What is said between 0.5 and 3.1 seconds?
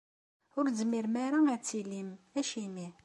Ur tezmirem ara ad tilim? Acimi?